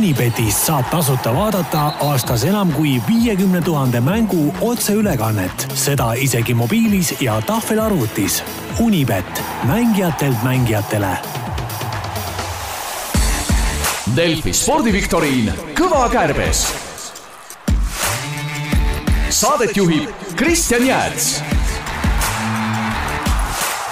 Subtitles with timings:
[0.00, 7.34] Unibetist saab tasuta vaadata aastas enam kui viiekümne tuhande mängu otseülekannet, seda isegi mobiilis ja
[7.44, 8.38] tahvelarvutis.
[8.80, 11.12] Unibet, mängijatelt mängijatele.
[14.16, 16.64] Delfi spordiviktoriin Kõva kärbes.
[19.28, 21.49] saadet juhib Kristjan Jääts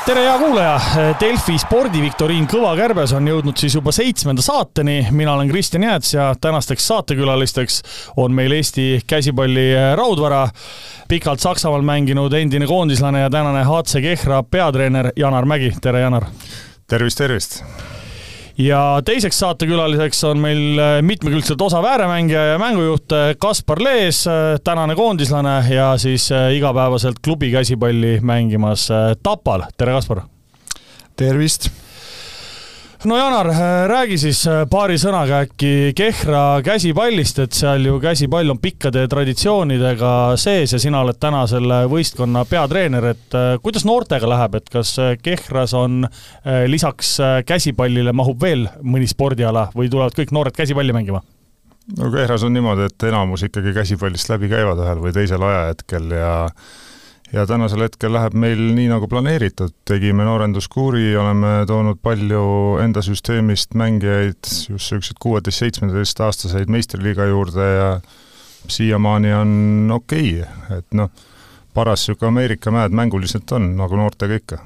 [0.08, 0.76] tere, hea kuulaja!
[1.20, 5.02] Delfi spordiviktoriin Kõva kärbes on jõudnud siis juba seitsmenda saateni.
[5.12, 7.82] mina olen Kristjan Jääts ja tänasteks saatekülalisteks
[8.16, 9.66] on meil Eesti käsipalli
[10.00, 10.48] raudvara,
[11.08, 15.74] pikalt Saksamaal mänginud endine koondislane ja tänane HC Kehra peatreener Janar Mägi.
[15.82, 16.24] tere, Janar!
[16.88, 17.62] tervist, tervist!
[18.58, 24.58] Ja teiseks saatekülaliseks on meil äh, mitmekülgselt osav ääremängija ja mängujuht äh, Kaspar Lees, äh,
[24.64, 28.88] tänane koondislane ja siis igapäevaselt klubi käsipalli mängimas
[29.22, 29.68] Tapal.
[29.76, 30.22] tere, Kaspar!
[31.16, 31.70] tervist!
[33.04, 33.46] No Janar,
[33.88, 40.74] räägi siis paari sõnaga äkki Kehra käsipallist, et seal ju käsipall on pikkade traditsioonidega sees
[40.74, 45.14] ja sina oled täna selle võistkonna peatreener, et äh, kuidas noortega läheb, et kas äh,
[45.22, 47.14] Kehras on äh, lisaks
[47.46, 51.22] käsipallile mahub veel mõni spordiala või tulevad kõik noored käsipalli mängima?
[51.98, 56.34] no Kehras on niimoodi, et enamus ikkagi käsipallist läbi käivad ühel või teisel ajahetkel ja
[57.32, 62.42] ja tänasel hetkel läheb meil nii, nagu planeeritud, tegime noorenduskuuri, oleme toonud palju
[62.82, 67.90] enda süsteemist mängijaid, just niisuguseid kuueteist-seitsmeteistaastaseid meistriliiga juurde ja
[68.68, 69.52] siiamaani on
[69.94, 71.12] okei okay., et noh,
[71.74, 74.62] paras niisugune Ameerika mäed mänguliselt on, nagu noortega ikka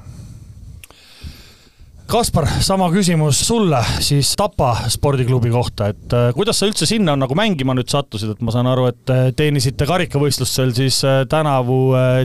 [2.03, 7.35] Kaspar, sama küsimus sulle siis Tapa spordiklubi kohta, et äh, kuidas sa üldse sinna nagu
[7.37, 11.79] mängima nüüd sattusid, et ma saan aru, et äh, teenisite karikavõistlustel siis äh, tänavu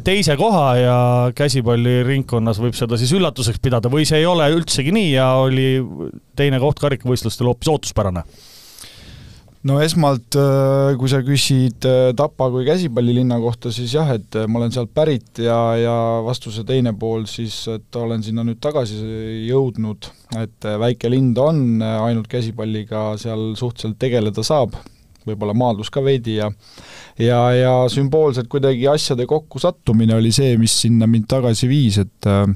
[0.04, 0.98] teise koha ja
[1.38, 5.70] käsipalliringkonnas võib seda siis üllatuseks pidada või see ei ole üldsegi nii ja oli
[6.36, 8.26] teine koht karikavõistlustel hoopis ootuspärane?
[9.68, 14.46] No esmalt, äh, kui sa küsid äh, Tapa kui käsipallilinna kohta, siis jah, et äh,
[14.48, 18.98] ma olen sealt pärit ja, ja vastuse teine pool siis, et olen sinna nüüd tagasi
[19.48, 20.10] jõudnud,
[20.40, 24.76] et väike linn ta on, ainult käsipalliga seal suhteliselt tegeleda saab,
[25.28, 26.48] võib-olla maadlus ka veidi ja
[27.18, 32.46] ja, ja sümboolselt kuidagi asjade kokkusattumine oli see, mis sinna mind tagasi viis, et äh,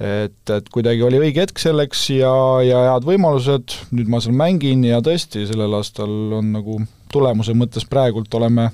[0.00, 2.32] et, et kuidagi oli õige hetk selleks ja,
[2.64, 6.78] ja head võimalused, nüüd ma seal mängin ja tõesti, sellel aastal on nagu
[7.12, 8.70] tulemuse mõttes praegult oleme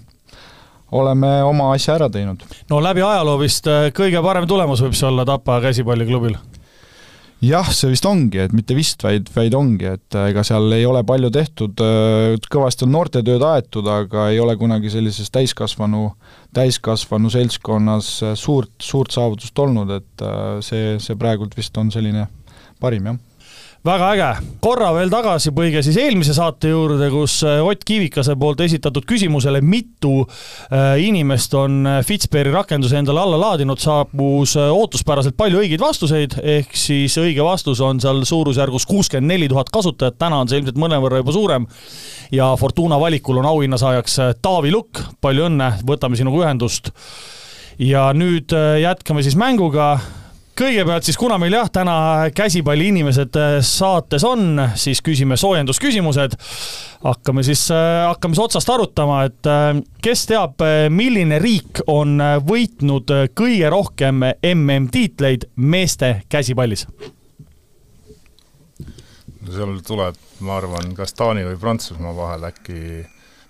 [0.95, 2.45] oleme oma asja ära teinud.
[2.71, 6.37] no läbi ajaloo vist äh, kõige parem tulemus võib see olla Tapa käsipalliklubil
[7.45, 10.87] jah, see vist ongi, et mitte vist, vaid, vaid ongi, et äh, ega seal ei
[10.89, 16.09] ole palju tehtud, äh, kõvasti on noortetööd aetud, aga ei ole kunagi sellises täiskasvanu,
[16.57, 20.27] täiskasvanu seltskonnas äh, suurt, suurt saavutust olnud, et
[20.65, 22.29] see, see praegult vist on selline
[22.81, 23.23] parim, jah
[23.87, 24.29] väga äge,
[24.63, 30.25] korra veel tagasipõige siis eelmise saate juurde, kus äh, Ott Kivikase poolt esitatud küsimusele, mitu
[30.25, 36.75] äh, inimest on äh, Fitsperi rakenduse endale alla laadinud, saabus ootuspäraselt palju õigeid vastuseid, ehk
[36.77, 41.23] siis õige vastus on seal suurusjärgus kuuskümmend neli tuhat kasutajat, täna on see ilmselt mõnevõrra
[41.23, 41.71] juba suurem.
[42.35, 46.91] ja Fortuna valikul on auhinnasaajaks Taavi Lukk, palju õnne, võtame sinuga ühendust.
[47.79, 48.51] ja nüüd
[48.83, 49.99] jätkame siis mänguga
[50.57, 51.97] kõigepealt siis, kuna meil jah, täna
[52.37, 56.37] käsipalliinimesed äh, saates on, siis küsime soojendusküsimused.
[57.05, 63.13] hakkame siis, äh, hakkame siis otsast arutama, et äh, kes teab, milline riik on võitnud
[63.37, 64.25] kõige rohkem
[64.55, 66.87] MM-tiitleid meeste käsipallis?
[69.47, 73.05] seal tuleb, ma arvan, kas Taani või Prantsusmaa vahel äkki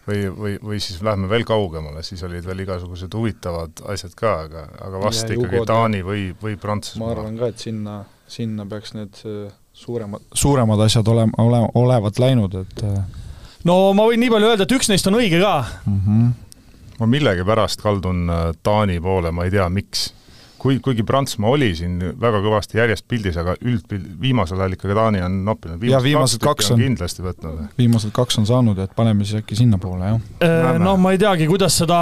[0.07, 4.65] või, või, või siis lähme veel kaugemale, siis olid veel igasugused huvitavad asjad ka, aga,
[4.87, 7.07] aga vast ja, ikkagi Taani või, või Prantsusmaa.
[7.09, 7.99] ma arvan ka, et sinna,
[8.31, 13.23] sinna peaks need äh, suuremad, suuremad asjad olema, olema, olevat läinud, et äh.
[13.69, 16.01] no ma võin nii palju öelda, et üks neist on õige ka mm.
[16.07, 16.93] -hmm.
[17.01, 20.13] ma millegipärast kaldun äh, Taani poole, ma ei tea, miks
[20.59, 25.23] kui, kuigi Prantsusmaa oli siin väga kõvasti järjest pildis, aga üldpild, viimasel ajal ikkagi Taani
[25.27, 25.83] on noppinud.
[25.87, 27.61] ja viimased kaks, kaks on kindlasti võtnud.
[27.79, 30.21] viimased kaks on saanud, et paneme siis äkki sinnapoole, jah.
[30.45, 31.99] Äh, no ma ei teagi, kuidas seda,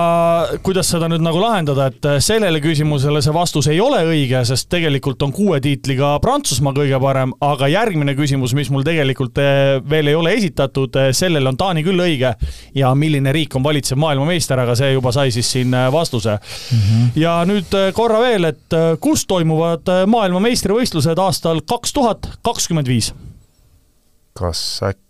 [0.66, 4.70] kuidas seda nüüd nagu lahendada, et äh, sellele küsimusele see vastus ei ole õige, sest
[4.72, 10.12] tegelikult on kuue tiitliga Prantsusmaa kõige parem, aga järgmine küsimus, mis mul tegelikult äh, veel
[10.12, 12.34] ei ole esitatud, sellele on Taani küll õige
[12.74, 16.78] ja milline riik on valitsev maailmameister, aga see juba sai siis siin vastuse mm.
[16.78, 17.10] -hmm.
[17.20, 22.88] ja nüüd korra veel, et et äh, kus toimuvad äh, maailmameistrivõistlused aastal kaks tuhat kakskümmend
[22.88, 23.12] viis?
[24.34, 25.02] kas äkki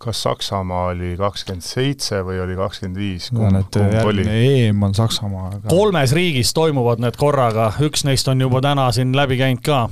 [0.00, 3.28] kas Saksamaa oli kakskümmend seitse või oli kakskümmend viis?
[3.32, 5.68] EM on Saksamaa aga....
[5.68, 9.82] kolmes riigis toimuvad need korraga, üks neist on juba täna siin läbi käinud ka.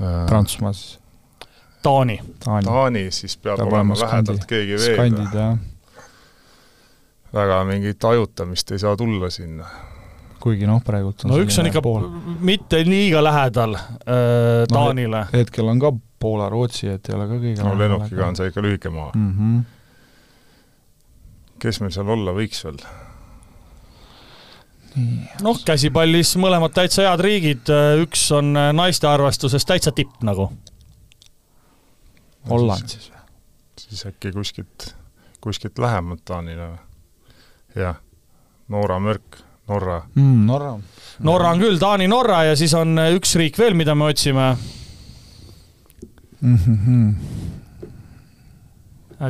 [0.00, 0.96] Prantsusmaa siis?
[1.82, 2.18] Taani.
[2.44, 4.96] Taani, Taani, siis peab, peab olema lähedalt keegi veel.
[4.96, 5.54] skandid, jah.
[7.36, 9.68] väga mingit ajutamist ei saa tulla sinna.
[10.40, 12.06] Kuigi noh, praegult on no üks on ikka pool.
[12.40, 15.26] mitte liiga lähedal äh, Taanile no,.
[15.34, 18.64] hetkel on ka Poola, Rootsi, et ei ole ka kõige no lennukiga on see ikka
[18.64, 19.30] lühike maa mm.
[19.36, 19.62] -hmm.
[21.64, 22.82] kes meil seal olla võiks veel?
[25.44, 27.70] noh, käsipallis mõlemad täitsa head riigid,
[28.02, 30.50] üks on naiste arvestuses täitsa tipp nagu.
[32.50, 33.20] Holland siis või?
[33.80, 34.94] siis äkki kuskilt,
[35.40, 36.80] kuskilt lähemalt Taanile või?
[37.76, 38.00] jah,
[38.70, 39.40] Norra mürk,
[39.70, 40.46] Norra mm,.
[40.46, 40.74] Norra.
[41.26, 44.56] Norra on küll, Taani, Norra ja siis on üks riik veel, mida me otsime
[46.40, 46.58] mm.
[46.66, 47.14] -hmm.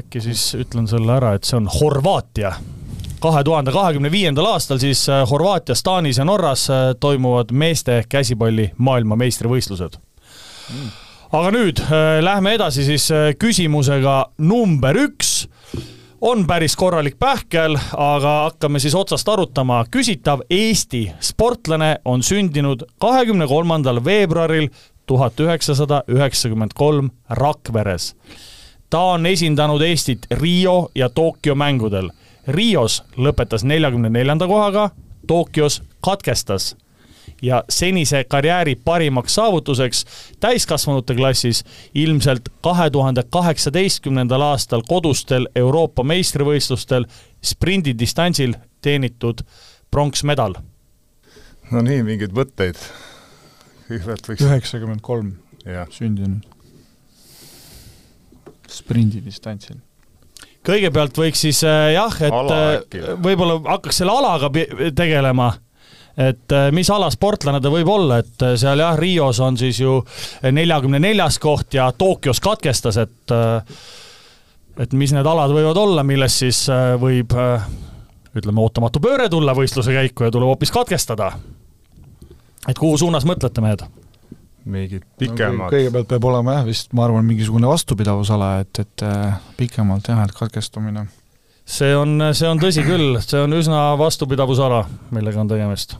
[0.00, 2.54] äkki siis ütlen sulle ära, et see on Horvaatia
[3.20, 8.70] kahe tuhande kahekümne viiendal aastal siis äh, Horvaatias, Taanis ja Norras äh, toimuvad meeste käsipalli
[8.78, 10.90] maailmameistrivõistlused mm.
[11.36, 15.48] aga nüüd äh, lähme edasi siis küsimusega number üks.
[16.20, 19.84] On päris korralik pähkel, aga hakkame siis otsast arutama.
[19.90, 24.68] küsitav Eesti sportlane on sündinud kahekümne kolmandal veebruaril
[25.06, 28.16] tuhat üheksasada üheksakümmend kolm Rakveres.
[28.90, 32.10] ta on esindanud Eestit Rio ja Tokyo mängudel
[32.48, 34.90] Rios lõpetas neljakümne neljanda kohaga,
[35.26, 36.76] Tokyos katkestas
[37.42, 40.04] ja senise karjääri parimaks saavutuseks
[40.40, 41.64] täiskasvanute klassis
[41.94, 47.04] ilmselt kahe tuhande kaheksateistkümnendal aastal kodustel Euroopa meistrivõistlustel
[47.42, 49.44] sprindidistantsil teenitud
[49.90, 50.54] pronksmedal.
[51.70, 52.80] no nii, mingeid võtteid.
[53.88, 55.32] kõigepealt võiks üheksakümmend kolm
[55.90, 56.44] sündinud.
[58.70, 59.80] sprindidistantsil
[60.66, 64.50] kõigepealt võiks siis äh, jah, et äh, võib-olla hakkaks selle alaga
[64.96, 65.54] tegelema
[66.20, 69.98] et äh, mis ala sportlane ta võib olla, et seal jah, Rios on siis ju
[70.44, 73.36] neljakümne neljas koht ja Tokyos katkestas, et
[74.80, 76.66] et mis need alad võivad olla, milles siis
[77.00, 77.34] võib
[78.36, 81.32] ütleme, ootamatu pööre tulla võistluse käiku ja tuleb hoopis katkestada.
[82.68, 83.86] et kuhu suunas mõtlete, mehed?
[84.64, 85.70] mingid pikemad no,.
[85.72, 90.34] kõigepealt peab olema jah, vist ma arvan, mingisugune vastupidavusala, et, et äh, pikemalt jah, et
[90.36, 91.06] katkestumine.
[91.64, 94.84] see on, see on tõsi küll, see on üsna vastupidavusala,
[95.16, 95.96] millega on tegemist.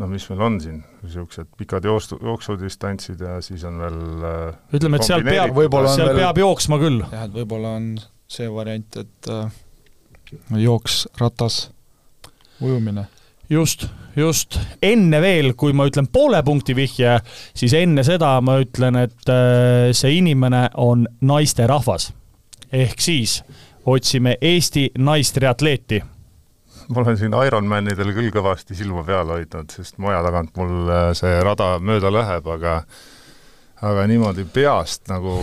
[0.00, 5.00] No mis meil on siin, niisugused pikad jooksu, jooksudistantsid ja siis on veel äh, ütleme,
[5.00, 5.56] et seal peab,
[5.92, 6.22] seal veel...
[6.22, 7.02] peab jooksma küll.
[7.04, 7.90] jah, et võib-olla on
[8.32, 9.58] see variant, et äh,
[10.62, 11.66] jooks, ratas,
[12.60, 13.08] ujumine
[13.52, 13.86] just,
[14.16, 17.18] just, enne veel, kui ma ütlen poole punkti vihje,
[17.56, 22.12] siis enne seda ma ütlen, et äh, see inimene on naisterahvas.
[22.72, 23.42] ehk siis
[23.86, 26.02] otsime Eesti naistriatleeti.
[26.92, 31.40] Ma olen siin Ironmanidel küll kõvasti silma peal hoidnud, sest maja tagant mul äh, see
[31.44, 32.82] rada mööda läheb, aga
[33.82, 35.36] aga niimoodi peast nagu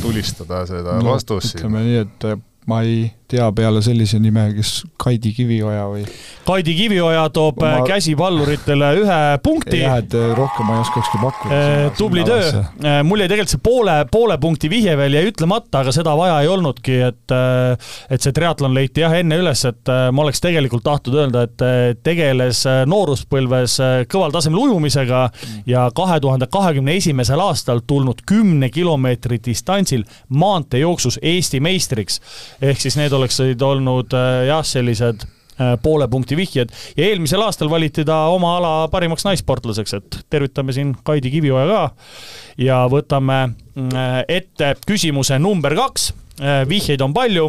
[0.00, 1.64] tulistada seda no, vastust siin.
[1.64, 2.28] ütleme nii, et
[2.70, 6.04] ma ei tea peale sellise nime, kes Kaidi Kivioja või?
[6.46, 7.80] Kaidi Kivioja toob ma...
[7.86, 9.80] käsipalluritele ühe punkti.
[9.80, 11.56] jah, et eh, rohkem ma ei oskakski pakkuda.
[11.56, 15.82] Eh, tubli töö, eh, mul jäi tegelikult see poole, poole punkti vihje veel jäi ütlemata,
[15.82, 17.34] aga seda vaja ei olnudki, et
[18.12, 22.62] et see triatlon leiti jah enne üles, et ma oleks tegelikult tahtnud öelda, et tegeles
[22.88, 23.76] nooruspõlves
[24.12, 25.24] kõval tasemel ujumisega
[25.68, 32.20] ja kahe tuhande kahekümne esimesel aastal tulnud kümne kilomeetri distantsil maanteejooksus Eesti meistriks.
[32.62, 36.72] ehk siis need oleksid olnud äh, jah, sellised äh, poole punkti vihjed.
[36.96, 41.84] Ja eelmisel aastal valiti ta oma ala parimaks naissportlaseks, et tervitame siin Kaidi Kivioja ka.
[42.62, 46.12] Ja võtame äh, ette küsimuse number kaks.
[46.68, 47.46] vihjeid on palju.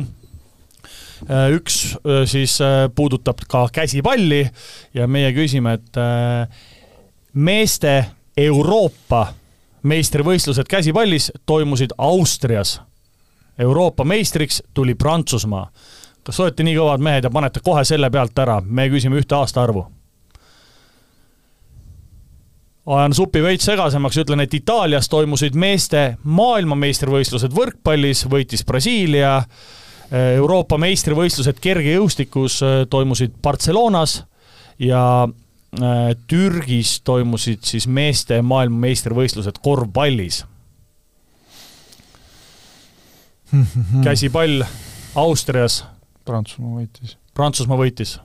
[1.28, 1.98] Üks
[2.30, 2.54] siis
[2.96, 4.46] puudutab ka käsipalli.
[4.96, 5.98] Ja meie küsime, et
[7.34, 7.94] meeste
[8.38, 9.26] Euroopa
[9.84, 12.78] meistrivõistlused käsipallis toimusid Austrias
[13.60, 15.72] Euroopa meistriks tuli Prantsusmaa.
[16.24, 19.86] kas olete nii kõvad mehed ja panete kohe selle pealt ära, me küsime ühte aastaarvu?
[22.88, 29.42] ajan supi veits segasemaks, ütlen, et Itaalias toimusid meeste maailmameistrivõistlused võrkpallis, võitis Brasiilia.
[30.12, 34.22] Euroopa meistrivõistlused kergejõustikus äh, toimusid Barcelonas
[34.80, 40.46] ja äh, Türgis toimusid siis meeste maailmameistrivõistlused korvpallis
[44.06, 44.63] käsipall
[45.16, 45.82] Austrias.
[46.25, 47.18] Prantsusmaa võitis.
[47.34, 48.18] Prantsusmaa võitis.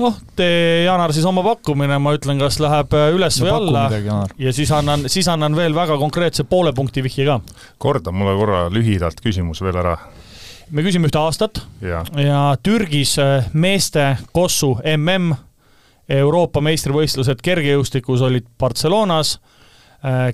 [0.00, 3.82] noh, tee, Janar, siis oma pakkumine, ma ütlen, kas läheb äh, üles no, või alla
[3.90, 7.40] midagi, ja siis annan, siis annan veel väga konkreetse poole punkti vihje ka.
[7.82, 9.96] korda mulle korra lühidalt küsimus veel ära.
[10.70, 15.34] me küsime ühte aastat ja, ja Türgis äh, meeste kossu mm
[16.10, 19.36] Euroopa meistrivõistlused kergejõustikus olid Barcelonas,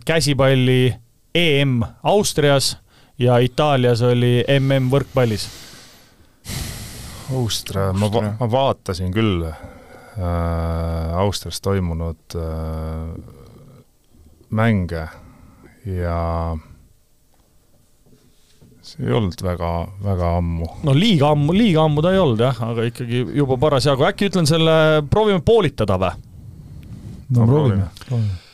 [0.09, 0.95] käsipalli
[1.37, 2.77] EM Austrias
[3.19, 5.49] ja Itaalias oli MM võrkpallis.
[7.37, 9.57] Austria, ma va-, ma vaatasin küll äh,
[11.19, 13.11] Austrias toimunud äh,
[14.55, 15.09] mänge
[15.87, 16.21] ja
[18.87, 19.73] see ei olnud väga,
[20.07, 20.71] väga ammu.
[20.87, 24.47] no liiga ammu, liiga ammu ta ei olnud jah, aga ikkagi juba parasjagu, äkki ütlen
[24.47, 24.79] selle,
[25.11, 26.15] proovime poolitada või?
[27.35, 28.46] no, no proovime, proovime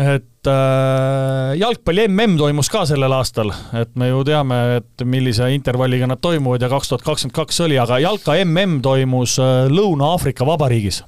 [0.00, 6.08] et äh, jalgpalli mm toimus ka sellel aastal, et me ju teame, et millise intervalliga
[6.10, 11.02] nad toimuvad ja kaks tuhat kakskümmend kaks oli, aga jalka mm toimus äh, Lõuna-Aafrika Vabariigis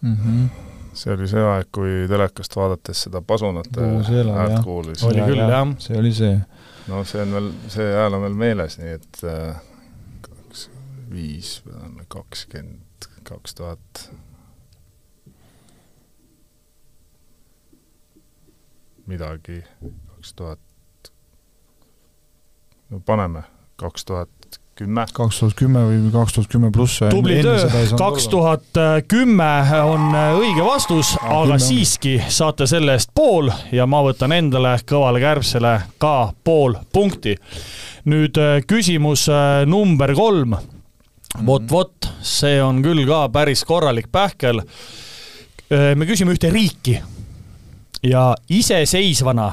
[0.00, 0.16] mm.
[0.16, 0.48] -hmm.
[0.94, 5.04] see oli see aeg, kui telekast vaadates seda pasunate häält kuulis.
[5.04, 5.68] oli küll, jah.
[5.78, 6.40] see oli see.
[6.88, 9.62] no see on veel, see hääl on veel meeles, nii et äh,
[10.20, 10.68] kaks,
[11.10, 11.62] viis,
[12.08, 14.10] kakskümmend, kaks tuhat
[19.06, 19.62] midagi,
[20.14, 21.12] kaks tuhat,
[22.90, 23.42] no paneme,
[23.76, 25.04] kaks tuhat kümme.
[25.12, 27.00] kaks tuhat kümme või kaks tuhat kümme pluss.
[27.10, 27.68] tubli töö,
[27.98, 29.50] kaks tuhat kümme
[29.84, 35.74] on õige vastus, aga siiski saate selle eest pool ja ma võtan endale kõvale kärbsele
[36.02, 37.36] ka pool punkti.
[38.04, 40.56] nüüd äh, küsimus äh, number kolm.
[41.46, 44.60] vot-vot, see on küll ka päris korralik pähkel.
[45.72, 47.00] Äh, me küsime ühte riiki
[48.02, 49.52] ja iseseisvana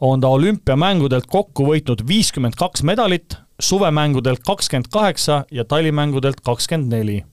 [0.00, 7.24] on ta olümpiamängudelt kokku võitnud viiskümmend kaks medalit, suvemängudelt kakskümmend kaheksa ja talimängudelt kakskümmend neli.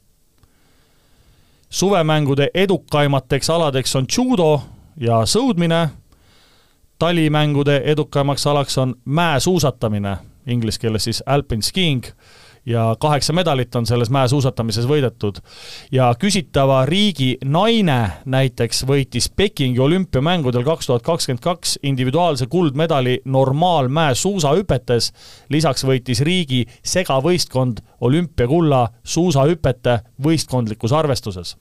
[1.69, 4.61] suvemängude edukaimateks aladeks on judo
[4.97, 5.89] ja sõudmine,
[6.99, 12.05] talimängude edukaimaks alaks on mäesuusatamine, inglise keeles siis alpine skiing
[12.65, 15.39] ja kaheksa medalit on selles mäesuusatamises võidetud.
[15.91, 25.11] ja küsitava riigi naine näiteks võitis Pekingi olümpiamängudel kaks tuhat kakskümmend kaks individuaalse kuldmedali normaalmäesuusahüpetes,
[25.49, 31.57] lisaks võitis riigi segavõistkond olümpiakulla suusahüpete võistkondlikus arvestuses.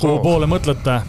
[0.00, 1.00] kuhu poole mõtlete?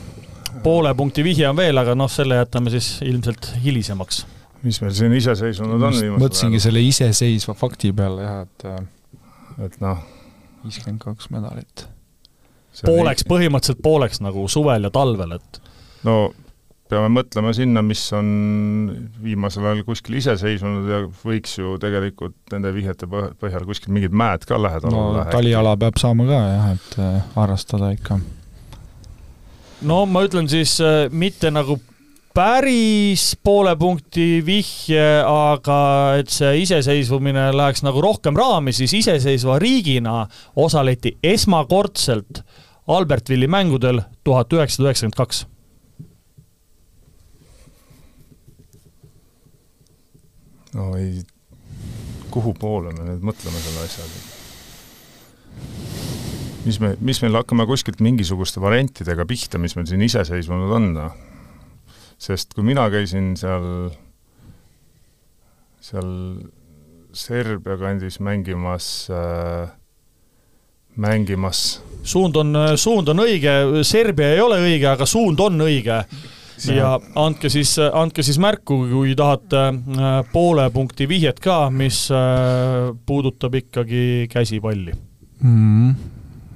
[0.63, 4.25] poole punkti vihje on veel, aga noh, selle jätame siis ilmselt hilisemaks
[4.63, 6.19] mis meil siin iseseisvunud on viimasel ajal?
[6.23, 8.83] mõtlesingi selle iseseisva fakti peale jah, et äh,
[9.67, 9.99] et noh,
[10.63, 11.87] viiskümmend kaks medalit.
[12.85, 15.61] pooleks, põhimõtteliselt pooleks nagu suvel ja talvel, et
[16.07, 16.17] no
[16.93, 18.27] peame mõtlema sinna, mis on
[19.23, 24.59] viimasel ajal kuskil iseseisvunud ja võiks ju tegelikult nende vihjete põhjal kuskil mingid mäed ka
[24.61, 25.25] lähedal no, olla.
[25.33, 28.19] taliala peab saama ka jah, et äh, harrastada ikka.
[29.89, 31.79] no ma ütlen siis äh, mitte nagu
[32.33, 35.79] päris poole punkti vihje, aga
[36.19, 40.23] et see iseseisvumine läheks nagu rohkem raami, siis iseseisva riigina
[40.55, 42.43] osaleti esmakordselt
[42.87, 45.45] Albertvilli mängudel tuhat üheksasada üheksakümmend kaks.
[50.73, 51.21] no ei,
[52.33, 54.23] kuhu poole me nüüd mõtleme selle asjaga?
[56.65, 61.21] mis me, mis meil hakkame kuskilt mingisuguste variantidega pihta, mis meil siin iseseisvunud on, noh
[62.23, 63.89] sest kui mina käisin seal,
[65.83, 66.11] seal
[67.13, 69.73] Serbia kandis mängimas äh,,
[70.95, 76.03] mängimas suund on, suund on õige, Serbia ei ole õige, aga suund on õige.
[76.69, 82.93] ja andke siis, andke siis märku, kui tahate äh, poole punkti vihjet ka, mis äh,
[83.05, 85.91] puudutab ikkagi käsipalli mm.
[85.91, 86.11] -hmm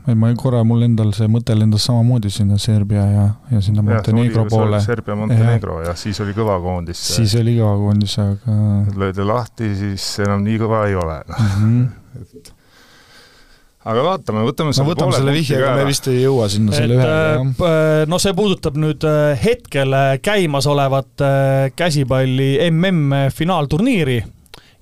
[0.08, 4.46] et ma korra, mul endal see mõte lendas samamoodi sinna Serbia ja, ja sinna Montenegro
[4.46, 4.82] ja, poole.
[4.84, 7.02] Serbia, Montenegro jah ja,, siis oli kõva koondis.
[7.18, 8.60] siis oli kõva koondis, aga
[8.96, 11.50] löödi lahti, siis enam nii kõva ei ole mm.
[11.58, 11.90] -hmm.
[12.22, 12.54] et
[13.88, 17.20] aga vaatame, võtame no võtame selle vihje, aga me vist ei jõua sinna selle ühega.
[17.68, 24.20] Äh, no see puudutab nüüd äh, hetkel käimasolevat äh, käsipalli mm finaalturniiri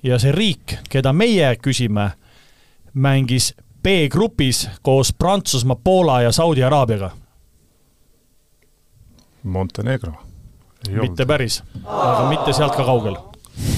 [0.06, 2.10] ja see riik, keda meie küsime,
[2.94, 3.52] mängis
[3.86, 7.10] B-grupis koos Prantsusmaa, Poola ja Saudi Araabiaga?
[9.42, 10.12] Montenegro.
[10.88, 11.26] mitte olnud.
[11.26, 13.14] päris, aga mitte sealt ka kaugel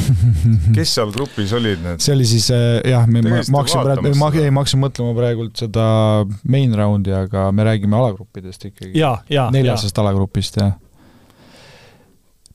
[0.76, 2.00] kes seal grupis olid need?
[2.00, 5.12] see oli siis äh, jah, me, ma, ma hakkasin praegu, ma, ei, ma hakkasin mõtlema
[5.16, 5.84] praegult seda
[6.48, 8.94] main round'i, aga me räägime alagruppidest ikkagi.
[9.52, 10.72] neljasest alagrupist, jah.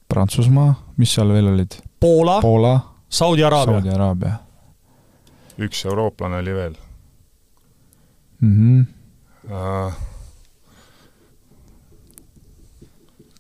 [0.10, 1.78] Prantsusmaa, mis seal veel olid?
[2.02, 2.74] Poola, Poola.
[3.14, 4.40] Saudi Araabia.
[5.62, 6.76] üks eurooplane oli veel
[8.44, 8.56] mm.
[8.58, 8.86] -hmm.
[9.44, 9.92] Uh,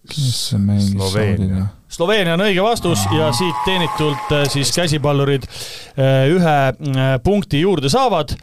[0.08, 1.68] kes see mängis Saudina?
[1.94, 7.90] Sloveenia on õige vastus ja siit teenitult äh, siis käsipallurid äh, ühe äh, punkti juurde
[7.90, 8.34] saavad.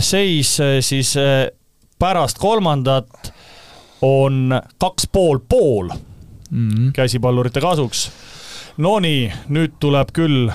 [0.00, 1.12] seis siis
[1.98, 3.32] pärast kolmandat
[4.02, 5.90] on kaks pool pool
[6.50, 6.92] mm -hmm.
[6.92, 8.10] käsipallurite kasuks.
[8.76, 10.50] Nonii, nüüd tuleb küll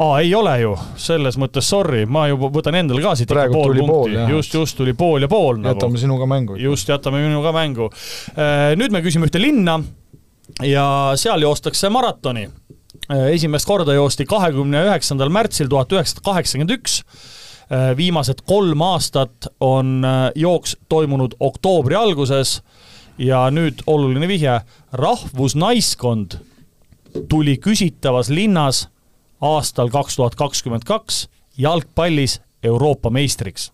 [0.00, 3.76] aa, ei ole ju, selles mõttes sorry, ma juba võtan endale ka siit ikka pool
[3.82, 5.74] punkti, just, just tuli pool ja pool nagu.
[5.74, 6.56] jätame sinuga mängu.
[6.60, 7.90] just, jätame minuga mängu.
[8.80, 9.78] nüüd me küsime ühte linna
[10.64, 10.86] ja
[11.20, 12.48] seal joostakse maratoni.
[13.32, 17.02] esimest korda joosti kahekümne üheksandal märtsil tuhat üheksasada kaheksakümmend üks.
[17.96, 22.62] viimased kolm aastat on äh, jooks toimunud oktoobri alguses
[23.18, 24.56] ja nüüd oluline vihje,
[24.92, 26.34] rahvusnaiskond
[27.30, 28.88] tuli küsitavas linnas
[29.40, 31.28] aastal kaks tuhat kakskümmend kaks
[31.58, 33.72] jalgpallis Euroopa meistriks.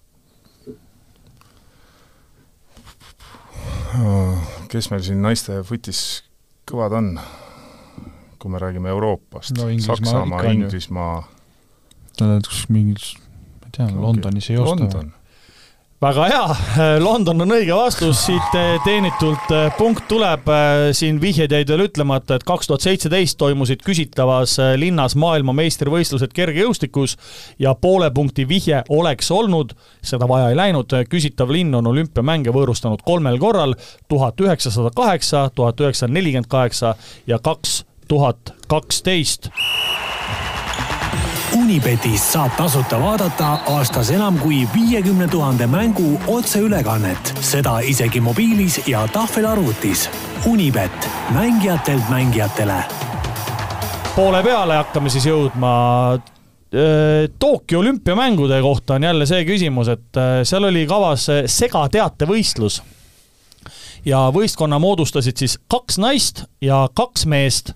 [4.69, 6.23] kes meil siin naiste vutis
[6.69, 7.11] kõvad on?
[8.39, 10.53] kui me räägime Euroopast No Inglismaa Saksamaa on ju.
[10.53, 11.29] Inglismaa,
[12.13, 13.15] sa oled kus mingis,
[13.63, 14.85] ma ei tea, Londonis ei joosta.
[14.85, 15.16] London.
[16.01, 16.57] Väga hea,
[17.01, 20.45] London on õige vastus, siit eh, teenitult eh, punkt tuleb,
[20.97, 27.17] siin vihjed jäid veel ütlemata, et kaks tuhat seitseteist toimusid küsitavas linnas maailmameistrivõistlused kergejõustikus
[27.63, 29.73] ja poole punkti vihje oleks olnud,
[30.05, 33.73] seda vaja ei läinud, küsitav linn on olümpiamänge võõrustanud kolmel korral,
[34.09, 36.95] tuhat üheksasada kaheksa, tuhat üheksasada nelikümmend kaheksa
[37.27, 39.49] ja kaks tuhat kaksteist.
[41.67, 49.01] Unibetis saab tasuta vaadata aastas enam kui viiekümne tuhande mängu otseülekannet, seda isegi mobiilis ja
[49.11, 50.05] tahvelarvutis.
[50.47, 52.85] Unibet, mängijatelt mängijatele
[54.17, 55.73] poole peale hakkame siis jõudma.
[57.39, 62.83] Tokyo olümpiamängude kohta on jälle see küsimus, et äh, seal oli kavas äh, segateatevõistlus.
[64.07, 67.75] ja võistkonna moodustasid siis kaks naist ja kaks meest.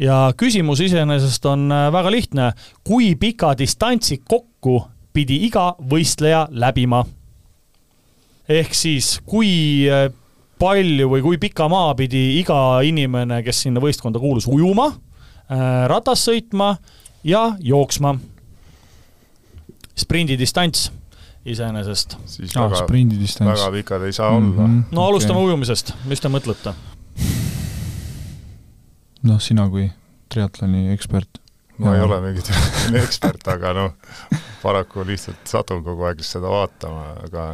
[0.00, 2.52] Ja küsimus iseenesest on äh, väga lihtne,
[2.84, 4.80] kui pika distantsi kokku
[5.12, 7.04] pidi iga võistleja läbima?
[8.50, 10.08] ehk siis, kui äh,
[10.58, 14.90] palju või kui pika maa pidi iga inimene, kes sinna võistkonda kuulus, ujuma,
[15.88, 16.74] ratas sõitma
[17.24, 18.14] ja jooksma.
[19.96, 20.90] sprindidistants
[21.44, 22.16] iseenesest.
[22.26, 22.86] siis aa, väga,
[23.40, 23.70] väga.
[23.72, 24.68] pikad ei saa olla.
[24.90, 26.74] no alustame ujumisest, mis te mõtlete?
[29.22, 29.88] noh, sina kui
[30.32, 31.40] triatloni ekspert.
[31.80, 32.06] ma ei Jaa.
[32.08, 34.16] ole mingi triatloni ekspert, aga noh,
[34.62, 37.46] paraku lihtsalt satun kogu aeg seda vaatama, aga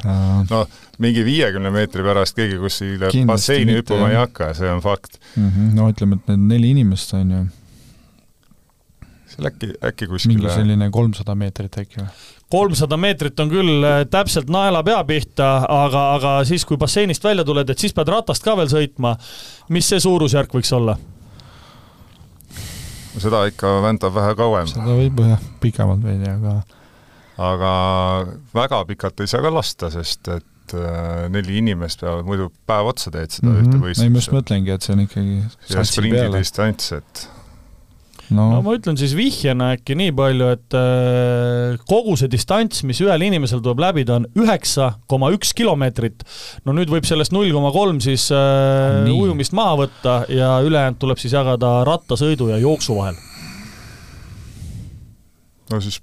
[0.51, 0.65] no
[1.03, 5.21] mingi viiekümne meetri pärast keegi kuskile basseini hüppama ei hakka, see on fakt.
[5.37, 7.45] no ütleme, et need neli inimest on ju,
[9.35, 12.11] seal äkki, äkki mingi kuskile selline kolmsada meetrit äkki või?
[12.53, 17.45] kolmsada meetrit on küll äh, täpselt naela pea pihta, aga, aga siis, kui basseinist välja
[17.47, 19.17] tuled, et siis pead ratast ka veel sõitma.
[19.75, 20.97] mis see suurusjärk võiks olla?
[23.23, 26.61] Seda ikka vändab vähe kauem, seda võib jah, pikemalt veidi, aga
[27.37, 27.73] aga
[28.57, 33.13] väga pikalt ei saa ka lasta, sest et äh, neli inimest peavad muidu päev otsa
[33.15, 33.67] teed seda mm -hmm.
[33.67, 33.85] ühte Mhm.
[33.85, 34.37] ei, ma just võistlust.
[34.39, 35.85] mõtlengi, et see on ikkagi satsi peale.
[35.93, 37.29] sprindidistants, et
[38.35, 43.01] no no ma ütlen siis vihjena äkki nii palju, et äh, kogu see distants, mis
[43.05, 46.27] ühel inimesel tuleb läbida, on üheksa koma üks kilomeetrit.
[46.67, 49.15] no nüüd võib sellest null koma kolm siis äh, Nii.
[49.27, 53.19] ujumist maha võtta ja ülejäänud tuleb siis jagada rattasõidu ja jooksu vahel.
[55.71, 56.01] no siis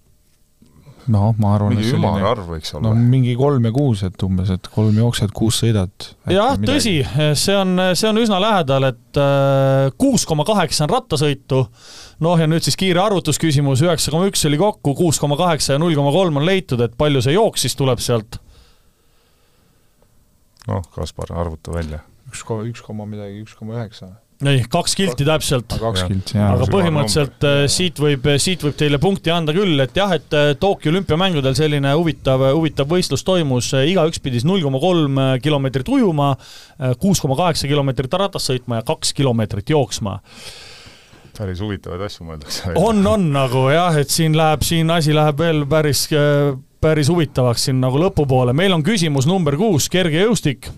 [1.11, 2.93] noh, ma arvan, et mingi ümar arv võiks no olla.
[2.95, 6.07] mingi kolm ja kuus, et umbes, et kolm jooksed, kuus sõidad.
[6.31, 6.95] jah, tõsi,
[7.39, 9.21] see on, see on üsna lähedal, et
[9.99, 11.65] kuus koma kaheksa on rattasõitu.
[12.23, 15.83] noh, ja nüüd siis kiire arvutusküsimus, üheksa koma üks oli kokku, kuus koma kaheksa ja
[15.83, 18.39] null koma kolm on leitud, et palju see jooks siis tuleb sealt?
[20.67, 22.03] noh, Kaspar, arvuta välja.
[22.31, 24.13] üks koma, üks koma midagi, üks koma üheksa.
[24.51, 25.75] ei, kaks kilti täpselt.
[25.79, 26.53] kaks kilti, jaa.
[26.55, 30.51] aga põhimõtteliselt äh, siit võib, siit võib teile punkti anda küll, et jah, et äh,
[30.59, 36.33] Tokyo olümpiamängudel selline huvitav, huvitav võistlus toimus, igaüks pidi siis null koma kolm kilomeetrit ujuma,
[37.01, 40.19] kuus koma kaheksa kilomeetrit ratas sõitma ja kaks kilomeetrit jooksma.
[41.37, 42.75] päris huvitavaid asju mõeldakse.
[42.75, 46.07] on, on nagu jah, et siin läheb, siin asi läheb veel päris,
[46.83, 48.53] päris huvitavaks siin nagu lõpupoole.
[48.53, 50.69] meil on küsimus number kuus, kergejõustik.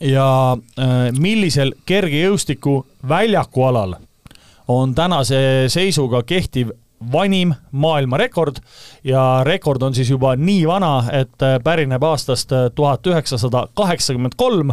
[0.00, 3.96] Ja äh, millisel kergejõustiku väljakualal
[4.68, 6.70] on tänase seisuga kehtiv
[7.12, 8.56] vanim maailmarekord
[9.04, 14.72] ja rekord on siis juba nii vana, et äh, pärineb aastast tuhat üheksasada kaheksakümmend kolm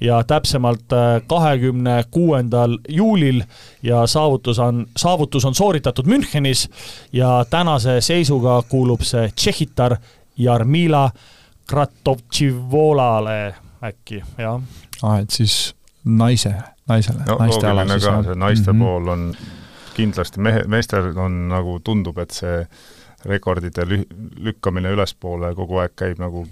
[0.00, 3.42] ja täpsemalt äh, kahekümne kuuendal juulil
[3.82, 6.68] ja saavutus on, saavutus on sooritatud Münchenis
[7.12, 9.96] ja tänase seisuga kuulub see Tšehhitar
[10.36, 11.10] Jarmila
[11.66, 13.54] Kratovtšivolale
[13.84, 14.60] äkki, jah.
[15.02, 16.54] aa, et siis naise,
[16.88, 18.78] naisele no naiste ala loogiline siis, see naiste Mhm.
[18.84, 19.34] pool on
[19.96, 22.66] kindlasti mehe, meestel on nagu tundub, et see
[23.28, 24.06] rekordide lü-,
[24.40, 26.46] lükkamine ülespoole kogu aeg käib nagu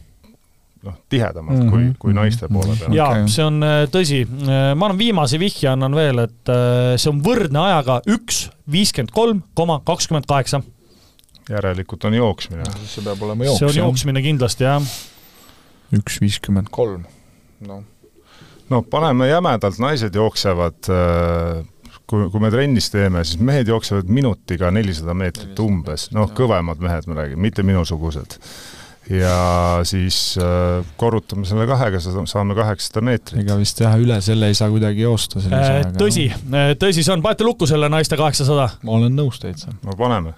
[0.84, 1.70] noh, tihedamalt mm -hmm.
[1.70, 2.92] kui, Mhm, kui mhm, naiste poole peal.
[2.94, 4.26] jaa okay., see on äh, tõsi.
[4.76, 9.42] ma annan viimase vihje, annan veel, et äh, see on võrdne ajaga üks viiskümmend kolm
[9.54, 10.62] koma kakskümmend kaheksa.
[11.50, 12.64] järelikult on jooksmine.
[12.86, 14.82] see peab olema see on jooks, jooksmine kindlasti, jah.
[15.96, 17.06] Üks viiskümmend kolm,
[17.64, 17.82] noh.
[18.68, 21.66] no paneme jämedalt, naised jooksevad äh,
[22.08, 27.08] kui, kui me trennis teeme, siis mehed jooksevad minutiga nelisada meetrit umbes, noh, kõvemad mehed
[27.08, 28.40] me räägime, mitte minusugused.
[29.08, 33.40] ja siis äh, korrutame selle kahega, saame kaheksasada meetrit.
[33.40, 35.92] ega vist jah, üle selle ei saa kuidagi joosta sellise ajaga.
[35.94, 36.26] Äh, tõsi,
[36.80, 38.68] tõsi see on, panete lukku selle naiste kaheksasada?
[38.84, 39.72] ma olen nõus täitsa.
[39.84, 40.34] no paneme.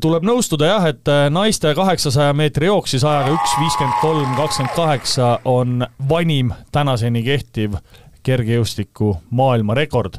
[0.00, 4.74] Tuleb nõustuda jah, et äh, naiste kaheksasaja meetri jook siis ajaga üks viiskümmend kolm, kakskümmend
[4.76, 7.78] kaheksa on vanim tänaseni kehtiv
[8.26, 10.18] kergejõustiku maailmarekord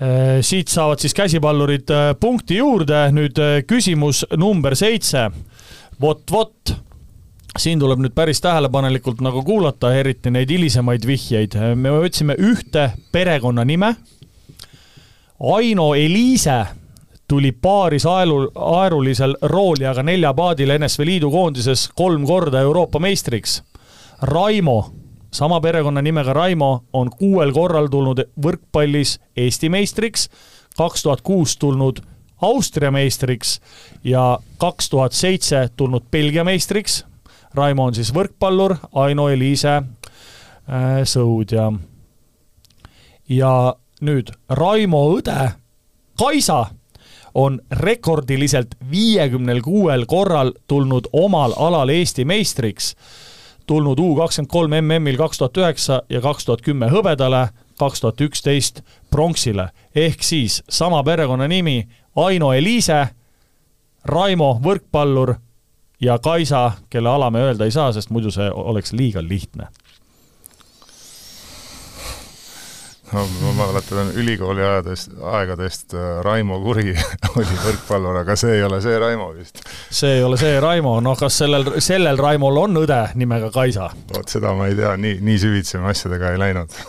[0.00, 5.26] Äh, siit saavad siis käsipallurid äh, punkti juurde, nüüd äh, küsimus number seitse.
[6.00, 6.72] vot, vot,
[7.58, 11.58] siin tuleb nüüd päris tähelepanelikult nagu kuulata, eriti neid hilisemaid vihjeid.
[11.74, 13.94] me otsime ühte perekonnanime.
[15.40, 16.64] Aino Eliise
[17.30, 23.62] tuli paaris aelu, aerulisel roolijaga neljapaadil NSV Liidu koondises kolm korda Euroopa meistriks.
[24.22, 24.90] Raimo
[25.32, 30.26] sama perekonnanimega Raimo on kuuel korral tulnud võrkpallis Eesti meistriks,
[30.76, 32.00] kaks tuhat kuus tulnud
[32.42, 33.60] Austria meistriks
[34.04, 37.04] ja kaks tuhat seitse tulnud Belgia meistriks.
[37.54, 41.70] Raimo on siis võrkpallur, Aino Eliise äh, sõudja.
[43.28, 43.54] ja
[44.00, 45.50] nüüd Raimo õde
[46.18, 46.79] Kaisa
[47.34, 52.94] on rekordiliselt viiekümnel kuuel korral tulnud omal alal Eesti meistriks
[53.70, 58.20] tulnud U kakskümmend kolm MM-il kaks tuhat üheksa ja kaks tuhat kümme hõbedale, kaks tuhat
[58.20, 59.68] üksteist pronksile.
[59.94, 63.08] ehk siis sama perekonnanimi Aino Eliise,
[64.04, 65.34] Raimo võrkpallur
[66.00, 69.68] ja Kaisa, kelle ala me öelda ei saa, sest muidu see oleks liiga lihtne.
[73.12, 76.94] No ma mäletan ülikooli ajadest, aegadest äh, Raimo Kuri
[77.36, 79.64] oli võrkpallur, aga see ei ole see Raimo vist.
[79.90, 83.90] see ei ole see Raimo, noh kas sellel, sellel Raimol on õde nimega Kaisa?
[84.14, 86.80] vot seda ma ei tea, nii, nii süvitsi me asjadega ei läinud.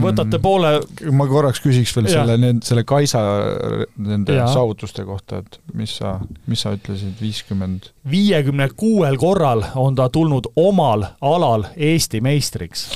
[0.00, 0.70] võtate poole
[1.12, 2.24] ma korraks küsiks veel Jah.
[2.30, 3.24] selle, selle Kaisa
[3.96, 4.46] nende Jaa.
[4.52, 7.90] saavutuste kohta, et mis sa, mis sa ütlesid, viiskümmend?
[8.10, 12.88] viiekümne kuuel korral on ta tulnud omal alal Eesti meistriks.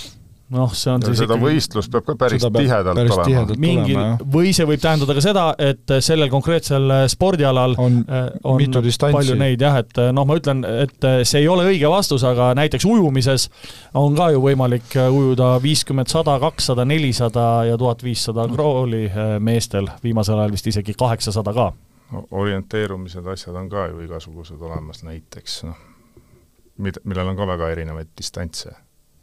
[0.55, 3.27] Noh, see on ja siis seda ikkagi võistlust peab ka päris peab tihedalt päris olema.
[3.29, 8.31] tihedalt mingil tulema, või see võib tähendada ka seda, et sellel konkreetsel spordialal on äh,
[8.45, 9.17] on mitu distantsi.
[9.19, 12.87] palju neid jah, et noh, ma ütlen, et see ei ole õige vastus, aga näiteks
[12.89, 13.49] ujumises
[13.99, 19.89] on ka ju võimalik ujuda viiskümmend, sada, kakssada, nelisada ja tuhat viissada krooli äh, meestel,
[20.03, 21.71] viimasel ajal vist isegi kaheksasada ka.
[22.31, 25.79] orienteerumised, asjad on ka ju igasugused olemas, näiteks noh,
[26.79, 28.75] mid-, millel on ka väga erinevaid distantse.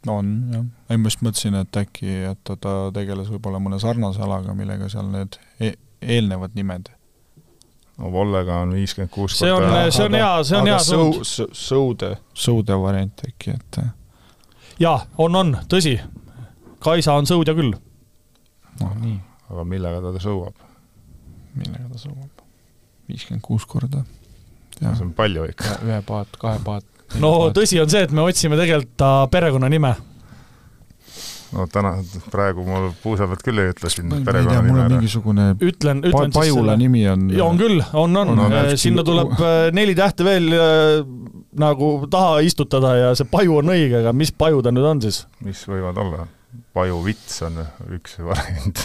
[0.06, 4.22] On jah, ei ma just mõtlesin, et äkki, et ta, ta tegeles võib-olla mõne sarnase
[4.22, 6.88] alaga, millega seal need e eelnevad nimed.
[7.98, 11.18] no Vollega on viiskümmend kuus See on- see on hea, see on hea suund.
[11.58, 13.80] Sõude, sõude variant äkki, et
[14.78, 15.98] jaa, on, on, tõsi.
[16.78, 17.74] Kaisa on sõudja küll.
[18.80, 19.18] noh, nii,
[19.50, 20.54] aga millega ta sõuab?
[21.58, 22.44] millega ta sõuab?
[23.08, 24.04] viiskümmend kuus korda.
[24.78, 25.78] see on palju ikka.
[25.82, 26.84] ühe paat, kahe paat.
[27.22, 29.94] No tõsi on see, et me otsime tegelikult ta perekonnanime.
[31.56, 31.94] no täna,
[32.28, 36.10] praegu mul puusa pealt küll ei ütle siin tea, mul perekonnanime on mingisugune ütlen, pa,
[36.12, 38.56] ütlen siis Pajula selle nimi on ja on küll, on, on, On, on.
[38.60, 38.72] on.
[38.80, 41.04] sinna tuleb äh, neli tähte veel äh,
[41.58, 45.24] nagu taha istutada ja see paju on õige, aga mis paju ta nüüd on siis?
[45.44, 46.28] mis võivad olla?
[46.76, 47.58] pajuvits on
[47.96, 48.84] üks variant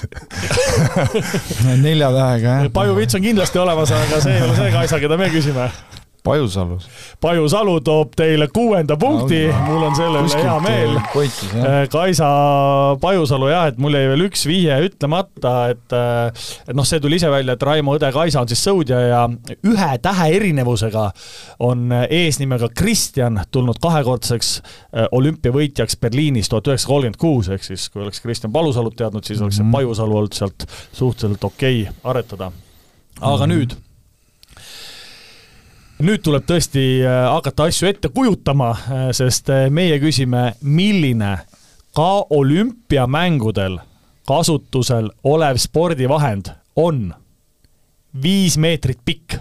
[1.85, 2.71] nelja tähega, jah.
[2.73, 5.67] pajuvits on kindlasti olemas, aga see ei ole see Kaisa, keda me küsime.
[6.23, 6.85] Pajusalus.
[7.21, 10.93] Paju Salu toob teile kuuenda punkti, mul on selle üle hea meel.
[10.95, 12.29] Äh, Kaisa
[13.01, 17.19] Pajusalu jah, et mul jäi veel üks vihje ütlemata, et äh, et noh, see tuli
[17.19, 19.21] ise välja, et Raimo õde Kaisa on siis sõudja ja
[19.67, 21.09] ühe tähe erinevusega
[21.59, 28.01] on eesnimega Kristjan tulnud kahekordseks äh, olümpiavõitjaks Berliinis tuhat üheksasada kolmkümmend kuus, ehk siis kui
[28.05, 29.71] oleks Kristjan Palusalut teadnud, siis oleks see Mhm.
[29.75, 32.51] Pajusalu olnud sealt suhteliselt okei okay aretada.
[33.21, 33.51] aga Mhm.
[33.53, 33.75] nüüd
[35.99, 38.71] nüüd tuleb tõesti äh, hakata asju ette kujutama,
[39.13, 41.35] sest äh, meie küsime, milline
[41.93, 43.77] ka olümpiamängudel
[44.27, 47.11] kasutusel olev spordivahend on
[48.23, 49.37] viis meetrit pikk,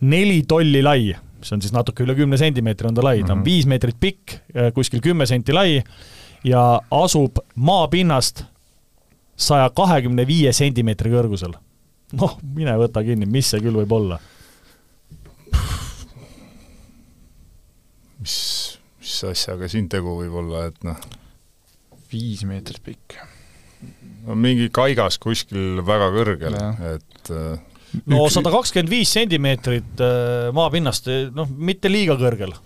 [0.00, 3.26] neli tolli lai mis on siis natuke üle kümne sentimeetri on ta lai mm, -hmm.
[3.26, 3.44] ta on mhm.
[3.44, 4.34] viis meetrit pikk,
[4.74, 5.82] kuskil kümme senti lai
[6.44, 8.44] ja asub maapinnast
[9.36, 11.54] saja kahekümne viie sentimeetri kõrgusel.
[12.16, 14.20] Noh, mine võta kinni, mis see küll võib olla?
[18.18, 18.36] mis,
[18.98, 20.98] mis asjaga siin tegu võib olla, et noh
[22.12, 23.18] viis meetrit pikk.
[24.26, 26.56] no mingi kaigas kuskil väga kõrgel,
[26.94, 32.56] et äh, no sada kakskümmend viis sentimeetrit äh, maapinnast, noh, mitte liiga kõrgel.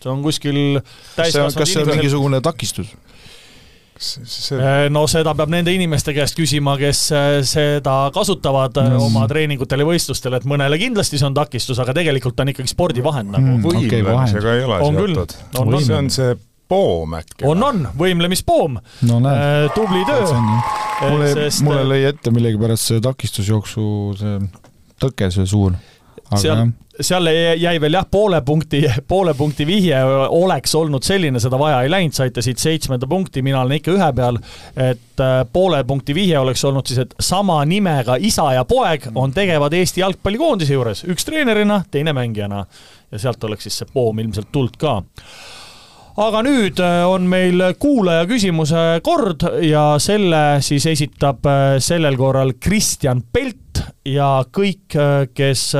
[0.00, 0.80] see on kuskil
[1.16, 2.94] täiskasvanud kas see on mingisugune takistus?
[4.02, 4.56] See...
[4.56, 7.02] Äh, no seda peab nende inimeste käest küsima, kes
[7.48, 9.02] seda kasutavad mm.
[9.08, 12.72] oma treeningutel ja võistlustel, et mõnele kindlasti see on takistus, aga tegelikult ta on ikkagi
[12.72, 13.68] spordivahend nagu mm,.
[13.68, 14.80] võimlemisega okay, ei ole
[15.12, 15.36] seotud.
[15.84, 16.34] see on see
[16.72, 17.44] poom äkki?
[17.48, 19.20] on, on, võimlemispoom no,.
[19.76, 20.26] Tubli töö.
[21.04, 21.64] mulle, sest...
[21.66, 23.86] mulle lõi ette millegipärast see takistusjooksu
[24.18, 24.36] see
[25.02, 25.74] tõke, see suur.
[26.40, 27.28] Seal, seal
[27.60, 32.16] jäi veel jah, poole punkti, poole punkti vihje oleks olnud selline, seda vaja ei läinud,
[32.16, 34.40] saite siit seitsmenda punkti, mina olen ikka ühe peal,
[34.76, 39.32] et äh, poole punkti vihje oleks olnud siis, et sama nimega isa ja poeg on
[39.34, 42.66] tegevad Eesti jalgpallikoondise juures, üks treenerina, teine mängijana.
[43.12, 45.02] ja sealt oleks siis see poom ilmselt tulnud ka.
[46.22, 52.52] Aga nüüd äh, on meil kuulaja küsimuse kord ja selle siis esitab äh, sellel korral
[52.60, 53.61] Kristjan Pelt
[54.08, 55.72] ja kõik, äh, kes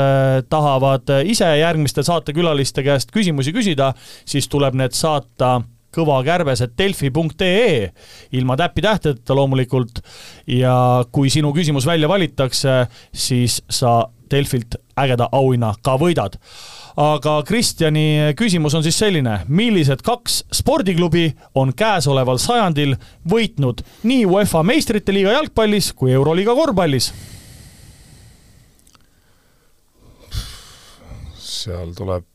[0.48, 3.92] tahavad ise järgmiste saatekülaliste käest küsimusi küsida,
[4.24, 5.60] siis tuleb need saata
[5.92, 7.90] kõvakärbesed delfi.ee
[8.32, 10.00] ilma täppitähtedeta loomulikult.
[10.46, 16.38] Ja kui sinu küsimus välja valitakse, siis sa Delfilt ägeda auhinna ka võidad.
[16.96, 22.96] Aga Kristjani küsimus on siis selline, millised kaks spordiklubi on käesoleval sajandil
[23.28, 27.12] võitnud nii UEFA meistrite liiga jalgpallis kui Euroliiga korvpallis?
[31.62, 32.26] Seal tuleb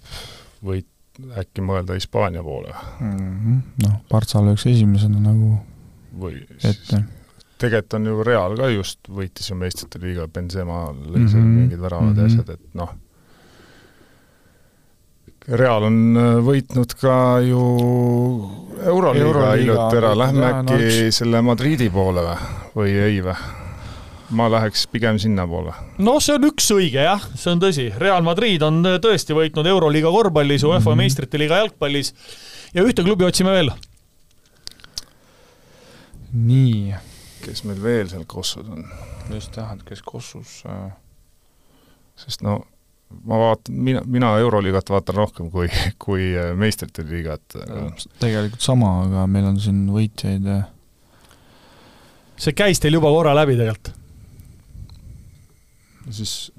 [0.66, 0.90] võit,
[1.38, 3.62] äkki mõelda Hispaania poole mm -hmm..
[3.86, 5.56] noh, Partsa lööks esimesena nagu
[6.18, 7.04] või ette
[7.58, 11.60] tegelikult on ju Real ka just võitis ju meistrite liiga, Benzema lõi seal mm -hmm.
[11.62, 12.20] mingid väravad mm -hmm.
[12.20, 12.96] ja asjad, et noh
[15.48, 17.62] Real on äh, võitnud ka ju
[18.84, 22.36] Euroliiga Euro hiljuti ära, lähme äkki no, selle Madridi poole või,
[22.76, 23.36] või ei või?
[24.30, 25.74] Ma läheks pigem sinnapoole.
[26.04, 29.68] noh, see on üks õige jah, see on tõsi, Real Madrid on äh, tõesti võitnud
[29.72, 31.04] Euroliiga korvpallis, UEFA mm -hmm.
[31.04, 32.14] meistrite liiga jalgpallis
[32.76, 33.72] ja ühte klubi otsime veel.
[36.34, 36.96] nii.
[37.46, 38.88] kes meil veel seal Kossus on?
[39.34, 40.92] just jah, et kes Kossus äh...
[42.16, 42.62] sest no
[43.24, 45.70] ma vaatan, mina, mina Euroliigat vaatan rohkem kui,
[46.06, 47.56] kui äh, meistrite liigat.
[48.20, 50.64] tegelikult sama, aga meil on siin võitjaid ja
[52.38, 53.96] see käis teil juba korra läbi tegelikult?
[56.16, 56.52] Siis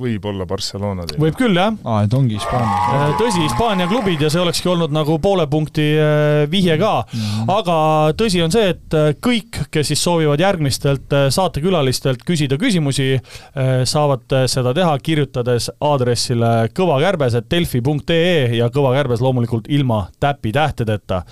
[0.00, 1.22] võib-olla Barcelona teema.
[1.22, 1.74] võib küll, jah.
[1.86, 2.78] aa, et ongi Hispaania.
[2.96, 7.20] Äh, tõsi, Hispaania klubid ja see olekski olnud nagu poole punkti äh, vihje ka mm.
[7.20, 7.52] -hmm.
[7.54, 7.76] aga
[8.18, 13.20] tõsi on see, et äh, kõik, kes siis soovivad järgmistelt saatekülalistelt küsida küsimusi,
[13.84, 21.22] saavad seda teha, kirjutades aadressile kõvakärbes.delfi.ee ja kõvakärbes loomulikult ilma täpitähtedeta.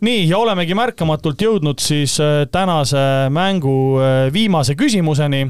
[0.00, 2.18] nii, ja olemegi märkamatult jõudnud siis
[2.50, 4.00] tänase mängu
[4.32, 5.46] viimase küsimuseni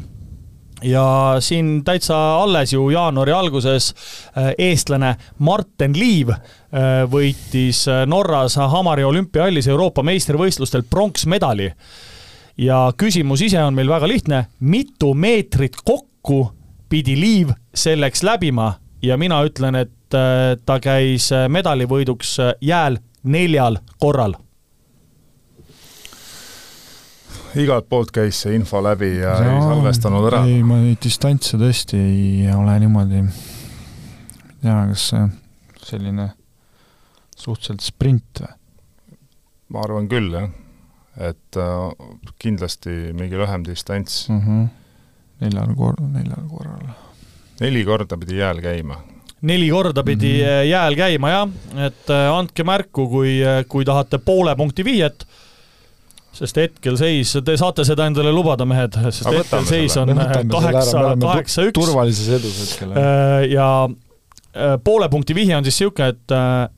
[0.83, 3.95] ja siin täitsa alles ju jaanuari alguses
[4.37, 6.41] äh, eestlane Marten Liiv äh,
[7.11, 11.73] võitis äh, Norras Hamari olümpiahallis Euroopa meistrivõistlustel pronksmedali.
[12.59, 16.51] ja küsimus ise on meil väga lihtne, mitu meetrit kokku
[16.89, 18.75] pidi Liiv selleks läbima?
[19.03, 19.91] Ja mina ütlen, et
[20.67, 24.35] ta käis medalivõiduks jääl neljal korral
[27.59, 30.43] igalt poolt käis see info läbi ja no, ei salvestanud ära?
[30.47, 35.07] ei, ma neid distantse tõesti ei ole niimoodi, ei tea, kas
[35.91, 36.31] selline
[37.35, 38.57] suhteliselt sprint või?
[39.71, 40.51] ma arvan küll, jah.
[41.31, 42.09] et äh,
[42.43, 44.41] kindlasti mingi lühem distants mm.
[44.41, 44.67] -hmm.
[45.47, 46.91] neljal kor-, neljal korral.
[47.61, 49.01] neli korda pidi jääl käima
[49.43, 50.71] neli korda pidi mm -hmm.
[50.71, 51.49] jääl käima jah,
[51.87, 55.27] et äh, andke märku, kui, äh, kui tahate poole punkti vihjet
[56.37, 61.05] sest hetkel seis, te saate seda endale lubada, mehed, sest Aga hetkel seis on kaheksa,
[61.21, 61.77] kaheksa, üks.
[61.77, 62.95] turvalises edus hetkel.
[62.95, 66.69] Äh, ja äh, poole punkti vihje on siis niisugune, et äh,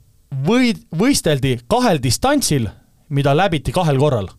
[0.48, 2.70] või, võisteldi kahel distantsil,
[3.12, 4.30] mida läbiti kahel korral.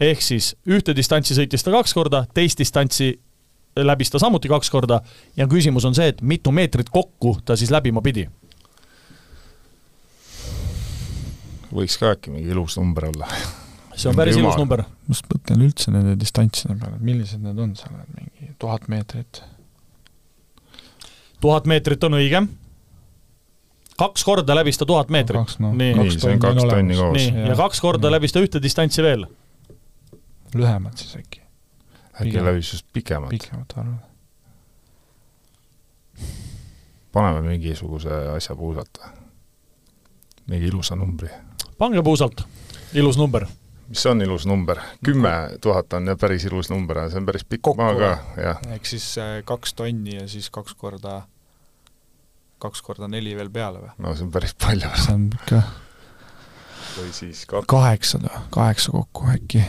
[0.00, 3.14] ehk siis ühte distantsi sõitis ta kaks korda, teist distantsi
[3.76, 5.00] läbis ta samuti kaks korda
[5.36, 8.28] ja küsimus on see, et mitu meetrit kokku ta siis läbima pidi
[11.74, 13.30] võiks ka äkki mingi ilus number olla
[13.96, 14.84] see on päris ilus number.
[14.84, 19.42] ma just mõtlen üldse nende distantside peale, et millised need on seal, mingi tuhat meetrit?
[21.44, 22.42] tuhat meetrit on õige.
[24.00, 25.74] kaks korda läbis ta tuhat meetrit noh.
[25.76, 27.18] nii, nii, see on kaks tonni koos.
[27.18, 29.26] nii, ja kaks korda läbis ta ühte distantsi veel.
[30.54, 31.42] lühemad siis äkki,
[32.20, 33.34] äkki läbis just pikemalt.
[33.34, 34.10] pikemad arvad?
[37.14, 39.12] paneme mingisuguse asja puusata.
[40.50, 41.28] mingi ilusa numbri.
[41.78, 42.46] pange puusalt,
[42.94, 43.46] ilus number.
[43.88, 44.80] Mis on ilus number?
[45.04, 48.66] kümme tuhat on jah päris ilus number, see on päris pikk maa ka jah.
[48.74, 51.22] ehk siis äh, kaks tonni ja siis kaks korda,
[52.62, 53.94] kaks korda neli veel peale või?
[53.98, 54.90] no see on päris palju.
[55.04, 55.62] see on ikka
[56.98, 58.20] või siis kaks, kaheksa,
[58.54, 59.64] kaheksa kokku äkki.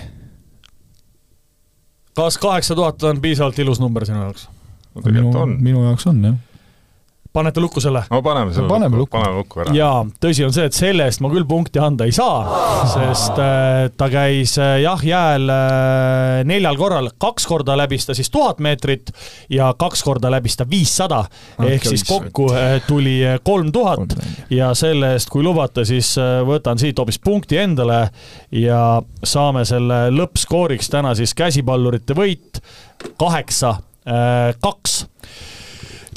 [2.15, 4.49] kas kaheksa tuhat on piisavalt ilus number sinu jaoks?
[4.95, 5.57] no tegelikult on.
[5.61, 6.43] minu jaoks on jah.
[7.35, 8.05] Panete lukku selle?
[8.11, 9.23] no paneme selle Paneme lukku, lukku.
[9.23, 9.75] paneme lukku ära.
[9.75, 13.87] jaa, tõsi on see, et selle eest ma küll punkti anda ei saa, sest äh,
[13.97, 19.11] ta käis äh, jah, jääl äh, neljal korral, kaks korda läbis ta siis tuhat meetrit
[19.51, 21.23] ja kaks korda läbis ta viissada,
[21.65, 22.47] ehk siis kokku
[22.87, 24.15] tuli kolm tuhat.
[24.53, 26.13] Ja selle eest, kui lubate, siis
[26.47, 28.05] võtan siit hoopis punkti endale
[28.55, 32.61] ja saame selle lõppskooriks täna siis käsipallurite võit.
[33.19, 33.75] Kaheksa,
[34.63, 34.99] kaks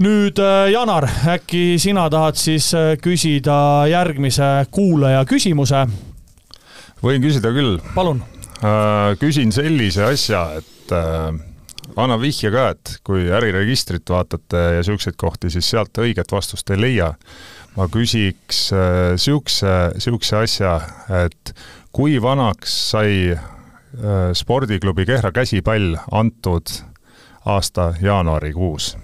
[0.04, 5.86] nüüd äh, Janar, äkki sina tahad siis äh, küsida järgmise kuulaja küsimuse,
[7.02, 7.78] võin küsida küll.
[7.94, 8.22] palun.
[9.20, 11.30] küsin sellise asja, et äh,
[11.96, 16.80] anna vihje ka, et kui äriregistrit vaatate ja siukseid kohti, siis sealt õiget vastust ei
[16.80, 17.14] leia.
[17.76, 20.80] ma küsiks äh, siukse, siukse asja,
[21.24, 21.52] et
[21.94, 26.80] kui vanaks sai äh, spordiklubi Kehra käsipall antud
[27.46, 28.96] aasta jaanuarikuus?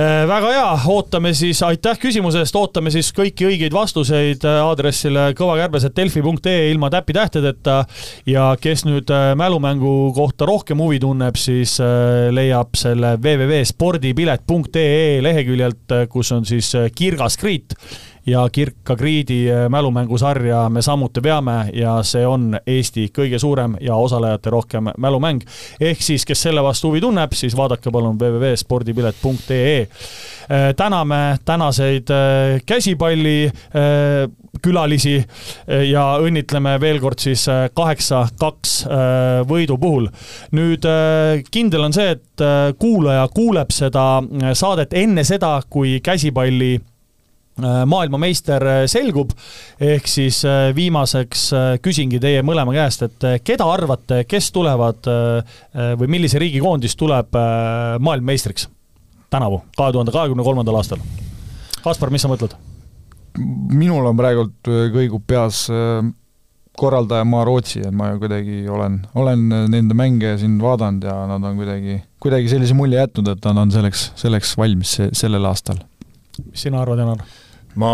[0.00, 5.34] Äh, väga hea, ootame siis, aitäh küsimuse eest, ootame siis kõiki õigeid vastuseid äh, aadressile
[5.36, 7.74] kõvakärbes.delfi.ee ilma täppitähtedeta
[8.30, 11.76] ja kes nüüd äh, mälumängu kohta rohkem huvi tunneb, siis
[12.32, 17.74] leiab selle www.spordipilet.ee leheküljelt, kus on siis Kirgas Kriit
[18.26, 23.94] ja Kirka Kriidi äh, mälumängusarja me samuti veame ja see on Eesti kõige suurem ja
[23.94, 25.40] osalejate rohkem mälumäng.
[25.80, 29.88] ehk siis, kes selle vastu huvi tunneb, siis vaadake palun www.spordipilet.ee.
[30.76, 33.52] täname tänaseid äh, käsipalli äh,
[34.62, 38.84] külalisi äh, ja õnnitleme veel kord siis kaheksa-kaks
[39.48, 40.08] võidu puhul.
[40.52, 40.86] nüüd
[41.50, 46.89] kindel on see, et äh, kuulaja kuuleb seda äh, saadet enne seda, kui käsipalli äh,
[47.88, 49.32] maailmameister äh, selgub,
[49.80, 55.08] ehk siis äh, viimaseks äh, küsingi teie mõlema käest, et äh, keda arvate, kes tulevad
[55.10, 55.56] äh,
[56.00, 58.68] või millise riigi koondis tuleb äh, maailmameistriks
[59.30, 61.02] tänavu, kahe tuhande kahekümne kolmandal aastal?
[61.84, 62.56] Kaspar, mis sa mõtled?
[63.70, 66.00] minul on praegult äh, kõigub peas äh,
[66.80, 69.42] korraldajamaa Rootsi, et ma kuidagi olen, olen
[69.72, 73.74] nende mänge siin vaadanud ja nad on kuidagi, kuidagi sellise mulje jätnud, et nad on
[73.74, 75.82] selleks, selleks valmis se sellel aastal.
[76.46, 77.24] mis sina arvad, Janar?
[77.78, 77.92] Ma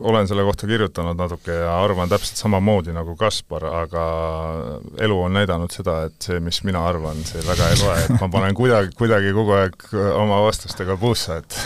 [0.00, 4.06] olen selle kohta kirjutanud natuke ja arvan täpselt samamoodi nagu Kaspar, aga
[5.00, 8.28] elu on näidanud seda, et see, mis mina arvan, see väga ei loe, et ma
[8.32, 9.86] panen kuidagi, kuidagi kogu aeg
[10.18, 11.58] oma vastustega puusse, et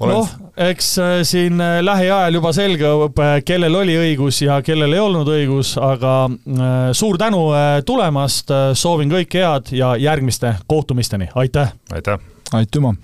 [0.00, 0.14] olen...
[0.16, 0.32] noh,
[0.68, 5.74] eks äh, siin äh, lähiajal juba selgub, kellel oli õigus ja kellel ei olnud õigus,
[5.80, 7.46] aga äh, suur tänu
[7.88, 11.72] tulemast, soovin kõike head ja järgmiste kohtumisteni, aitäh!
[11.92, 12.20] aitäh!
[12.54, 12.94] aitüma!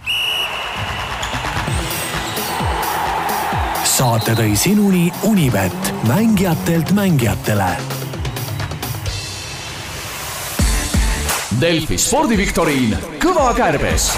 [4.02, 7.68] Saate tõi sinuni Unibet, mängijatelt mängijatele.
[11.60, 14.08] Delfi spordiviktoriin Kõva kärbes